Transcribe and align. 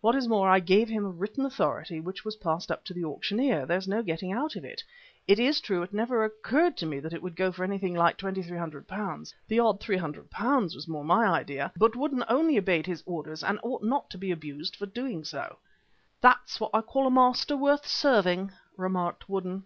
What 0.00 0.14
is 0.14 0.28
more 0.28 0.48
I 0.48 0.60
gave 0.60 0.88
him 0.88 1.04
a 1.04 1.10
written 1.10 1.44
authority 1.44 1.98
which 1.98 2.24
was 2.24 2.36
passed 2.36 2.70
up 2.70 2.84
to 2.84 2.94
the 2.94 3.02
auctioneer. 3.04 3.66
There's 3.66 3.88
no 3.88 4.04
getting 4.04 4.30
out 4.30 4.54
of 4.54 4.64
it. 4.64 4.84
It 5.26 5.40
is 5.40 5.60
true 5.60 5.82
it 5.82 5.92
never 5.92 6.22
occurred 6.22 6.76
to 6.76 6.86
me 6.86 7.00
that 7.00 7.12
it 7.12 7.20
would 7.20 7.34
go 7.34 7.50
for 7.50 7.64
anything 7.64 7.94
like 7.94 8.16
£2,300 8.16 9.34
the 9.48 9.58
odd 9.58 9.80
£300 9.80 10.76
was 10.76 10.86
more 10.86 11.02
my 11.04 11.26
idea, 11.26 11.72
but 11.76 11.96
Woodden 11.96 12.22
only 12.28 12.56
obeyed 12.56 12.86
his 12.86 13.02
orders, 13.04 13.42
and 13.42 13.58
ought 13.64 13.82
not 13.82 14.08
to 14.10 14.16
be 14.16 14.30
abused 14.30 14.76
for 14.76 14.86
doing 14.86 15.24
so." 15.24 15.58
"There's 16.20 16.60
what 16.60 16.70
I 16.72 16.82
call 16.82 17.08
a 17.08 17.10
master 17.10 17.56
worth 17.56 17.84
serving," 17.88 18.52
remarked 18.76 19.28
Woodden. 19.28 19.64